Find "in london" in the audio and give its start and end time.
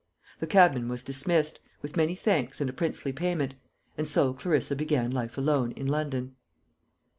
5.73-6.35